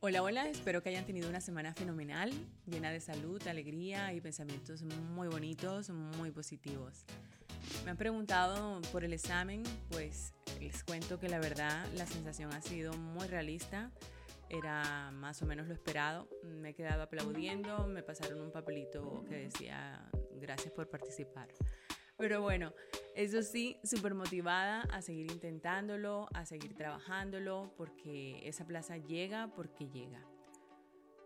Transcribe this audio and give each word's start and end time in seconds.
Hola, 0.00 0.22
hola, 0.22 0.48
espero 0.48 0.80
que 0.80 0.90
hayan 0.90 1.04
tenido 1.04 1.28
una 1.28 1.40
semana 1.40 1.74
fenomenal, 1.74 2.30
llena 2.66 2.92
de 2.92 3.00
salud, 3.00 3.44
alegría 3.48 4.12
y 4.12 4.20
pensamientos 4.20 4.84
muy 4.84 5.26
bonitos, 5.26 5.90
muy 5.90 6.30
positivos. 6.30 7.04
Me 7.84 7.90
han 7.90 7.96
preguntado 7.96 8.80
por 8.92 9.02
el 9.02 9.12
examen, 9.12 9.64
pues 9.90 10.34
les 10.60 10.84
cuento 10.84 11.18
que 11.18 11.28
la 11.28 11.40
verdad 11.40 11.84
la 11.96 12.06
sensación 12.06 12.52
ha 12.52 12.62
sido 12.62 12.92
muy 12.92 13.26
realista, 13.26 13.90
era 14.48 15.10
más 15.10 15.42
o 15.42 15.46
menos 15.46 15.66
lo 15.66 15.74
esperado, 15.74 16.28
me 16.44 16.68
he 16.70 16.74
quedado 16.74 17.02
aplaudiendo, 17.02 17.88
me 17.88 18.04
pasaron 18.04 18.40
un 18.40 18.52
papelito 18.52 19.24
que 19.28 19.34
decía 19.34 20.08
gracias 20.36 20.72
por 20.72 20.88
participar. 20.88 21.48
Pero 22.18 22.42
bueno, 22.42 22.72
eso 23.14 23.42
sí, 23.42 23.76
súper 23.84 24.12
motivada 24.12 24.82
a 24.92 25.02
seguir 25.02 25.30
intentándolo, 25.30 26.28
a 26.34 26.44
seguir 26.44 26.74
trabajándolo, 26.74 27.72
porque 27.76 28.40
esa 28.42 28.66
plaza 28.66 28.96
llega 28.96 29.54
porque 29.54 29.88
llega. 29.88 30.20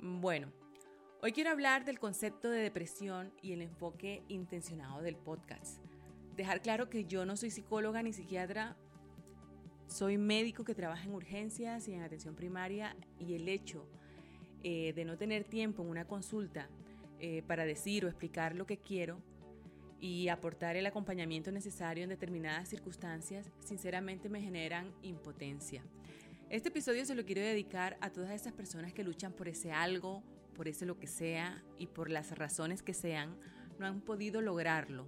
Bueno, 0.00 0.52
hoy 1.22 1.30
quiero 1.30 1.50
hablar 1.50 1.84
del 1.84 2.00
concepto 2.00 2.50
de 2.50 2.58
depresión 2.58 3.32
y 3.40 3.52
el 3.52 3.62
enfoque 3.62 4.24
intencionado 4.26 5.00
del 5.00 5.14
podcast. 5.14 5.80
Dejar 6.34 6.60
claro 6.60 6.90
que 6.90 7.04
yo 7.04 7.24
no 7.24 7.36
soy 7.36 7.50
psicóloga 7.50 8.02
ni 8.02 8.12
psiquiatra, 8.12 8.76
soy 9.86 10.18
médico 10.18 10.64
que 10.64 10.74
trabaja 10.74 11.04
en 11.04 11.14
urgencias 11.14 11.86
y 11.86 11.94
en 11.94 12.02
atención 12.02 12.34
primaria 12.34 12.96
y 13.16 13.34
el 13.34 13.48
hecho 13.48 13.86
eh, 14.64 14.92
de 14.92 15.04
no 15.04 15.16
tener 15.16 15.44
tiempo 15.44 15.84
en 15.84 15.88
una 15.88 16.04
consulta 16.04 16.68
eh, 17.20 17.44
para 17.46 17.64
decir 17.64 18.04
o 18.04 18.08
explicar 18.08 18.56
lo 18.56 18.66
que 18.66 18.78
quiero 18.78 19.22
y 20.00 20.28
aportar 20.28 20.76
el 20.76 20.86
acompañamiento 20.86 21.52
necesario 21.52 22.04
en 22.04 22.10
determinadas 22.10 22.68
circunstancias, 22.68 23.50
sinceramente 23.60 24.28
me 24.28 24.40
generan 24.40 24.92
impotencia. 25.02 25.84
Este 26.48 26.70
episodio 26.70 27.04
se 27.04 27.14
lo 27.14 27.24
quiero 27.24 27.42
dedicar 27.42 27.98
a 28.00 28.10
todas 28.10 28.30
esas 28.30 28.52
personas 28.52 28.92
que 28.92 29.04
luchan 29.04 29.32
por 29.32 29.46
ese 29.46 29.72
algo, 29.72 30.22
por 30.54 30.68
ese 30.68 30.86
lo 30.86 30.98
que 30.98 31.06
sea 31.06 31.62
y 31.78 31.86
por 31.86 32.10
las 32.10 32.36
razones 32.36 32.82
que 32.82 32.94
sean, 32.94 33.36
no 33.78 33.86
han 33.86 34.00
podido 34.00 34.40
lograrlo. 34.40 35.06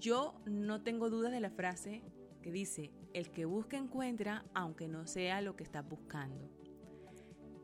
Yo 0.00 0.34
no 0.46 0.82
tengo 0.82 1.10
dudas 1.10 1.30
de 1.30 1.40
la 1.40 1.50
frase 1.50 2.02
que 2.42 2.50
dice, 2.50 2.90
el 3.12 3.30
que 3.30 3.44
busca 3.44 3.76
encuentra 3.76 4.44
aunque 4.54 4.88
no 4.88 5.06
sea 5.06 5.42
lo 5.42 5.54
que 5.56 5.62
está 5.62 5.82
buscando. 5.82 6.50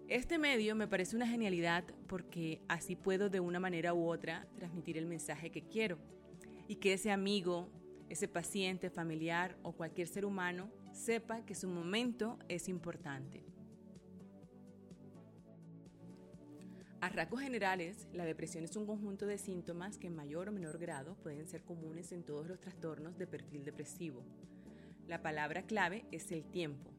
Este 0.07 0.39
medio 0.39 0.75
me 0.75 0.87
parece 0.87 1.17
una 1.17 1.27
genialidad 1.27 1.85
porque 2.07 2.63
así 2.69 2.95
puedo 2.95 3.31
de 3.31 3.41
una 3.41 3.59
manera 3.59 3.95
u 3.95 4.09
otra 4.09 4.47
transmitir 4.57 4.97
el 4.97 5.07
mensaje 5.07 5.51
que 5.51 5.63
quiero 5.63 5.99
y 6.69 6.77
que 6.77 6.93
ese 6.93 7.11
amigo, 7.11 7.69
ese 8.09 8.29
paciente, 8.29 8.91
familiar 8.91 9.59
o 9.63 9.73
cualquier 9.73 10.07
ser 10.07 10.25
humano 10.25 10.71
sepa 10.93 11.45
que 11.45 11.55
su 11.55 11.67
momento 11.67 12.39
es 12.49 12.69
importante. 12.69 13.45
A 17.01 17.09
rasgos 17.09 17.41
generales, 17.41 18.09
la 18.13 18.25
depresión 18.25 18.65
es 18.65 18.77
un 18.77 18.85
conjunto 18.85 19.27
de 19.27 19.39
síntomas 19.39 19.99
que 19.99 20.09
en 20.09 20.17
mayor 20.17 20.49
o 20.49 20.53
menor 20.53 20.79
grado 20.79 21.15
pueden 21.23 21.47
ser 21.49 21.63
comunes 21.63 22.13
en 22.13 22.25
todos 22.25 22.49
los 22.49 22.61
trastornos 22.61 23.17
de 23.17 23.27
perfil 23.27 23.65
depresivo. 23.65 24.25
La 25.07 25.23
palabra 25.23 25.63
clave 25.63 26.05
es 26.11 26.33
el 26.33 26.45
tiempo. 26.45 26.91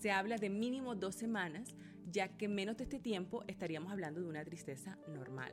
Se 0.00 0.10
habla 0.10 0.36
de 0.36 0.50
mínimo 0.50 0.94
dos 0.94 1.14
semanas, 1.14 1.76
ya 2.10 2.36
que 2.36 2.48
menos 2.48 2.78
de 2.78 2.84
este 2.84 2.98
tiempo 2.98 3.44
estaríamos 3.46 3.92
hablando 3.92 4.20
de 4.20 4.28
una 4.28 4.44
tristeza 4.44 4.98
normal. 5.06 5.52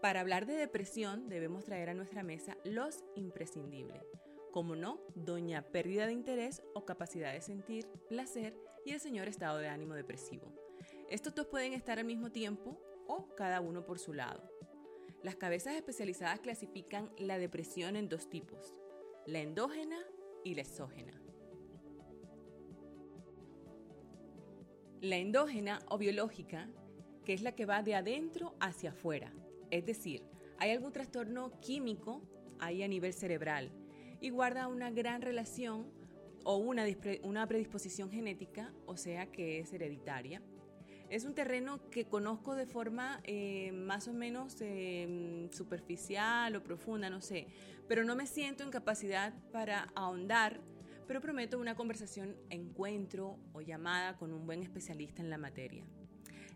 Para 0.00 0.20
hablar 0.20 0.46
de 0.46 0.54
depresión 0.54 1.28
debemos 1.28 1.64
traer 1.64 1.90
a 1.90 1.94
nuestra 1.94 2.22
mesa 2.22 2.56
los 2.64 3.04
imprescindibles, 3.16 4.02
como 4.50 4.74
no, 4.74 4.98
doña 5.14 5.60
pérdida 5.60 6.06
de 6.06 6.14
interés 6.14 6.62
o 6.74 6.86
capacidad 6.86 7.34
de 7.34 7.42
sentir 7.42 7.86
placer 8.08 8.56
y 8.86 8.92
el 8.92 9.00
señor 9.00 9.28
estado 9.28 9.58
de 9.58 9.68
ánimo 9.68 9.92
depresivo. 9.94 10.54
Estos 11.10 11.34
dos 11.34 11.48
pueden 11.48 11.74
estar 11.74 11.98
al 11.98 12.06
mismo 12.06 12.32
tiempo 12.32 12.80
o 13.06 13.34
cada 13.34 13.60
uno 13.60 13.84
por 13.84 13.98
su 13.98 14.14
lado. 14.14 14.50
Las 15.22 15.36
cabezas 15.36 15.74
especializadas 15.74 16.40
clasifican 16.40 17.10
la 17.18 17.36
depresión 17.36 17.94
en 17.94 18.08
dos 18.08 18.30
tipos, 18.30 18.74
la 19.26 19.40
endógena 19.40 19.98
y 20.44 20.54
la 20.54 20.62
exógena. 20.62 21.20
La 25.02 25.16
endógena 25.16 25.80
o 25.90 25.98
biológica, 25.98 26.70
que 27.26 27.34
es 27.34 27.42
la 27.42 27.54
que 27.54 27.66
va 27.66 27.82
de 27.82 27.94
adentro 27.94 28.54
hacia 28.60 28.90
afuera, 28.90 29.30
es 29.70 29.86
decir, 29.86 30.22
hay 30.58 30.70
algún 30.72 30.92
trastorno 30.92 31.52
químico 31.60 32.22
ahí 32.58 32.82
a 32.82 32.88
nivel 32.88 33.12
cerebral 33.12 33.70
y 34.20 34.30
guarda 34.30 34.68
una 34.68 34.90
gran 34.90 35.22
relación 35.22 35.86
o 36.44 36.56
una, 36.56 36.84
una 37.22 37.46
predisposición 37.46 38.10
genética, 38.10 38.72
o 38.86 38.96
sea 38.96 39.26
que 39.26 39.60
es 39.60 39.72
hereditaria. 39.72 40.42
Es 41.08 41.24
un 41.24 41.34
terreno 41.34 41.80
que 41.90 42.04
conozco 42.04 42.54
de 42.54 42.66
forma 42.66 43.20
eh, 43.24 43.72
más 43.72 44.06
o 44.06 44.12
menos 44.12 44.56
eh, 44.60 45.48
superficial 45.50 46.54
o 46.54 46.62
profunda, 46.62 47.10
no 47.10 47.20
sé, 47.20 47.48
pero 47.88 48.04
no 48.04 48.14
me 48.14 48.26
siento 48.26 48.62
en 48.62 48.70
capacidad 48.70 49.34
para 49.50 49.88
ahondar, 49.96 50.60
pero 51.08 51.20
prometo 51.20 51.58
una 51.58 51.74
conversación, 51.74 52.36
encuentro 52.48 53.38
o 53.52 53.60
llamada 53.60 54.16
con 54.16 54.32
un 54.32 54.46
buen 54.46 54.62
especialista 54.62 55.20
en 55.20 55.30
la 55.30 55.38
materia. 55.38 55.84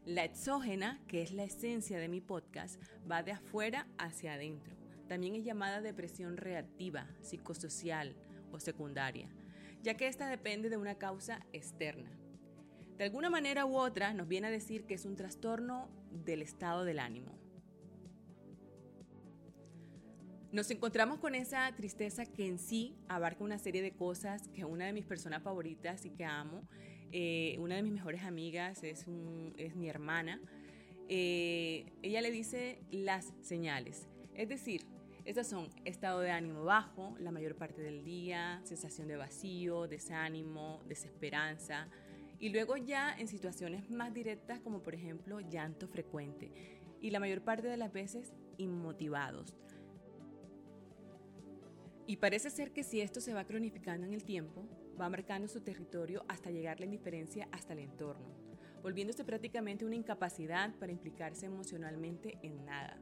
La 0.07 0.23
exógena, 0.23 1.01
que 1.09 1.23
es 1.23 1.33
la 1.33 1.45
esencia 1.45 1.99
de 1.99 2.09
mi 2.09 2.21
podcast, 2.21 2.79
va 3.11 3.23
de 3.23 3.33
afuera 3.33 3.87
hacia 3.97 4.35
adentro. 4.35 4.77
También 5.09 5.35
es 5.35 5.45
llamada 5.45 5.81
depresión 5.81 6.37
reactiva, 6.37 7.09
psicosocial 7.23 8.15
o 8.53 8.61
secundaria, 8.61 9.31
ya 9.83 9.95
que 9.95 10.07
esta 10.07 10.29
depende 10.29 10.69
de 10.69 10.77
una 10.77 10.97
causa 10.97 11.41
externa. 11.55 12.11
De 12.99 13.05
alguna 13.05 13.31
manera 13.31 13.65
u 13.65 13.79
otra 13.79 14.13
nos 14.13 14.29
viene 14.29 14.49
a 14.49 14.51
decir 14.51 14.85
que 14.85 14.93
es 14.93 15.07
un 15.07 15.17
trastorno 15.17 15.89
del 16.11 16.43
estado 16.43 16.85
del 16.85 16.99
ánimo. 16.99 17.39
Nos 20.53 20.71
encontramos 20.71 21.19
con 21.19 21.35
esa 21.35 21.75
tristeza 21.75 22.27
que 22.27 22.47
en 22.47 22.59
sí 22.59 22.95
abarca 23.09 23.43
una 23.43 23.59
serie 23.59 23.81
de 23.81 23.93
cosas 23.93 24.49
que 24.49 24.67
una 24.67 24.85
de 24.85 24.93
mis 24.93 25.07
personas 25.07 25.43
favoritas 25.43 26.05
y 26.05 26.11
que 26.11 26.27
amo 26.27 26.69
eh, 27.17 27.55
una 27.61 27.77
de 27.77 27.85
mis 27.85 27.93
mejores 27.93 28.25
amigas 28.25 28.83
es, 28.83 29.07
mi 29.07 29.89
hermana. 29.89 30.41
Eh, 31.09 31.87
ella 32.03 32.21
le 32.21 32.33
dice 32.33 32.81
las 32.91 33.33
señales. 33.41 34.09
Es 34.35 34.49
decir, 34.49 34.85
estas 35.25 35.47
son 35.47 35.71
estado 35.85 36.19
de 36.19 36.33
ánimo 36.33 36.65
bajo 36.65 37.15
la 37.21 37.31
mayor 37.31 37.55
parte 37.55 37.83
del 37.83 38.03
día, 38.03 38.61
sensación 38.65 39.07
de 39.07 39.15
vacío, 39.15 39.87
desánimo, 39.87 40.83
desesperanza. 40.89 41.87
Y 42.41 42.49
luego 42.49 42.77
ya 42.77 43.15
en 43.17 43.29
situaciones 43.29 43.89
más 43.91 44.13
directas 44.13 44.59
como 44.59 44.83
por 44.83 44.97
ejemplo 44.97 45.39
llanto 45.39 45.87
frecuente. 45.87 46.51
Y 47.01 47.13
la 47.13 47.21
mayor 47.21 47.43
parte 47.43 47.69
de 47.69 47.77
las 47.77 47.93
veces 47.93 48.35
inmotivados. 48.57 49.55
Y 52.09 52.17
parece 52.17 52.51
ser 52.51 52.73
que 52.73 52.83
si 52.83 53.01
esto 53.01 53.21
se 53.21 53.35
va 53.35 53.45
cronificando 53.45 54.05
en 54.05 54.15
el 54.15 54.25
tiempo, 54.25 54.67
va 55.01 55.09
marcando 55.09 55.49
su 55.49 55.61
territorio 55.61 56.25
hasta 56.29 56.51
llegar 56.51 56.79
la 56.79 56.87
indiferencia 56.87 57.49
hasta 57.53 57.73
el 57.73 57.81
entorno, 57.81 58.27
volviéndose 58.83 59.25
prácticamente 59.25 59.85
una 59.85 59.97
incapacidad 59.97 60.75
para 60.77 60.93
implicarse 60.93 61.47
emocionalmente 61.47 62.39
en 62.43 62.65
nada. 62.65 62.99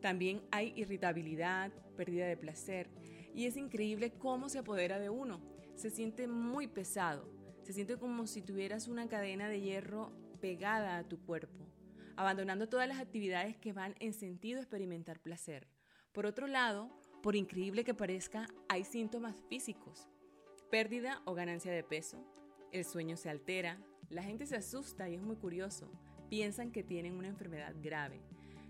También 0.00 0.42
hay 0.50 0.72
irritabilidad, 0.76 1.72
pérdida 1.96 2.26
de 2.26 2.36
placer, 2.36 2.90
y 3.34 3.46
es 3.46 3.56
increíble 3.56 4.12
cómo 4.12 4.48
se 4.48 4.58
apodera 4.58 4.98
de 4.98 5.10
uno. 5.10 5.40
Se 5.74 5.90
siente 5.90 6.28
muy 6.28 6.66
pesado, 6.68 7.28
se 7.62 7.72
siente 7.72 7.96
como 7.96 8.26
si 8.26 8.42
tuvieras 8.42 8.86
una 8.86 9.08
cadena 9.08 9.48
de 9.48 9.60
hierro 9.60 10.12
pegada 10.40 10.98
a 10.98 11.08
tu 11.08 11.18
cuerpo, 11.24 11.66
abandonando 12.16 12.68
todas 12.68 12.86
las 12.86 13.00
actividades 13.00 13.56
que 13.56 13.72
van 13.72 13.94
en 13.98 14.12
sentido 14.12 14.60
experimentar 14.60 15.20
placer. 15.20 15.66
Por 16.12 16.26
otro 16.26 16.46
lado, 16.46 16.90
por 17.22 17.34
increíble 17.34 17.82
que 17.82 17.94
parezca, 17.94 18.46
hay 18.68 18.84
síntomas 18.84 19.42
físicos, 19.48 20.06
pérdida 20.74 21.22
o 21.24 21.34
ganancia 21.34 21.70
de 21.70 21.84
peso, 21.84 22.18
el 22.72 22.84
sueño 22.84 23.16
se 23.16 23.30
altera, 23.30 23.78
la 24.10 24.24
gente 24.24 24.44
se 24.44 24.56
asusta 24.56 25.08
y 25.08 25.14
es 25.14 25.22
muy 25.22 25.36
curioso, 25.36 25.88
piensan 26.28 26.72
que 26.72 26.82
tienen 26.82 27.14
una 27.14 27.28
enfermedad 27.28 27.76
grave. 27.80 28.20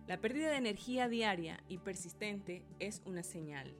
La 0.06 0.20
pérdida 0.20 0.50
de 0.50 0.58
energía 0.58 1.08
diaria 1.08 1.64
y 1.67 1.79
persistente 1.79 2.62
es 2.79 3.00
una 3.06 3.23
señal. 3.23 3.75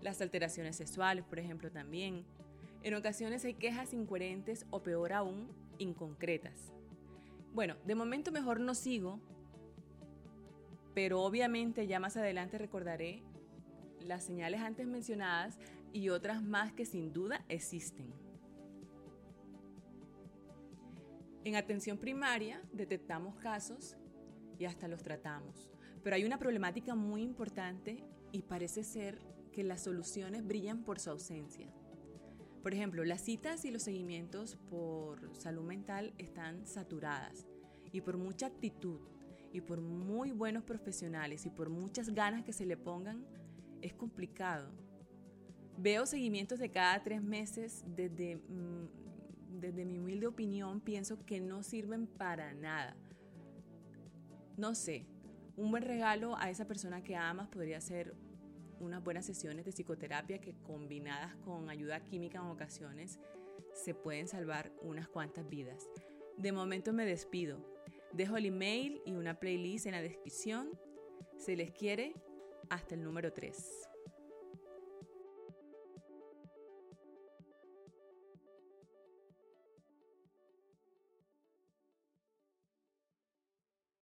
Las 0.00 0.22
alteraciones 0.22 0.76
sexuales, 0.76 1.22
por 1.22 1.38
ejemplo, 1.38 1.70
también. 1.70 2.24
En 2.82 2.94
ocasiones 2.94 3.44
hay 3.44 3.52
quejas 3.52 3.92
incoherentes 3.92 4.64
o 4.70 4.82
peor 4.82 5.12
aún, 5.12 5.50
inconcretas. 5.76 6.72
Bueno, 7.52 7.76
de 7.84 7.94
momento 7.94 8.32
mejor 8.32 8.58
no 8.58 8.74
sigo, 8.74 9.20
pero 10.94 11.20
obviamente 11.20 11.86
ya 11.86 12.00
más 12.00 12.16
adelante 12.16 12.56
recordaré 12.56 13.22
las 14.00 14.24
señales 14.24 14.62
antes 14.62 14.86
mencionadas 14.86 15.58
y 15.94 16.10
otras 16.10 16.42
más 16.42 16.72
que 16.72 16.84
sin 16.84 17.12
duda 17.12 17.44
existen. 17.48 18.12
En 21.44 21.54
atención 21.54 21.98
primaria 21.98 22.60
detectamos 22.72 23.36
casos 23.36 23.96
y 24.58 24.64
hasta 24.64 24.88
los 24.88 25.02
tratamos, 25.02 25.70
pero 26.02 26.16
hay 26.16 26.24
una 26.24 26.38
problemática 26.38 26.96
muy 26.96 27.22
importante 27.22 28.04
y 28.32 28.42
parece 28.42 28.82
ser 28.82 29.20
que 29.52 29.62
las 29.62 29.84
soluciones 29.84 30.44
brillan 30.44 30.82
por 30.82 30.98
su 30.98 31.10
ausencia. 31.10 31.72
Por 32.62 32.74
ejemplo, 32.74 33.04
las 33.04 33.20
citas 33.20 33.64
y 33.64 33.70
los 33.70 33.82
seguimientos 33.82 34.56
por 34.68 35.36
salud 35.36 35.62
mental 35.62 36.12
están 36.18 36.66
saturadas 36.66 37.46
y 37.92 38.00
por 38.00 38.16
mucha 38.16 38.46
actitud 38.46 38.98
y 39.52 39.60
por 39.60 39.80
muy 39.80 40.32
buenos 40.32 40.64
profesionales 40.64 41.46
y 41.46 41.50
por 41.50 41.70
muchas 41.70 42.08
ganas 42.10 42.42
que 42.42 42.52
se 42.52 42.66
le 42.66 42.76
pongan, 42.76 43.24
es 43.80 43.94
complicado. 43.94 44.72
Veo 45.76 46.06
seguimientos 46.06 46.58
de 46.58 46.70
cada 46.70 47.02
tres 47.02 47.22
meses 47.22 47.84
desde, 47.86 48.36
mm, 48.36 49.60
desde 49.60 49.84
mi 49.84 49.98
humilde 49.98 50.26
opinión, 50.26 50.80
pienso 50.80 51.24
que 51.24 51.40
no 51.40 51.62
sirven 51.62 52.06
para 52.06 52.54
nada. 52.54 52.96
No 54.56 54.74
sé, 54.74 55.04
un 55.56 55.70
buen 55.70 55.82
regalo 55.82 56.36
a 56.36 56.50
esa 56.50 56.66
persona 56.66 57.02
que 57.02 57.16
amas 57.16 57.48
podría 57.48 57.80
ser 57.80 58.14
unas 58.80 59.02
buenas 59.02 59.26
sesiones 59.26 59.64
de 59.64 59.72
psicoterapia 59.72 60.40
que 60.40 60.54
combinadas 60.62 61.34
con 61.36 61.70
ayuda 61.70 62.04
química 62.04 62.38
en 62.38 62.46
ocasiones 62.46 63.18
se 63.72 63.94
pueden 63.94 64.28
salvar 64.28 64.72
unas 64.82 65.08
cuantas 65.08 65.48
vidas. 65.48 65.88
De 66.36 66.52
momento 66.52 66.92
me 66.92 67.04
despido. 67.04 67.58
Dejo 68.12 68.36
el 68.36 68.46
email 68.46 69.00
y 69.04 69.12
una 69.12 69.38
playlist 69.38 69.86
en 69.86 69.92
la 69.92 70.02
descripción. 70.02 70.70
Se 71.36 71.56
les 71.56 71.72
quiere 71.72 72.14
hasta 72.68 72.94
el 72.94 73.02
número 73.02 73.32
3. 73.32 73.88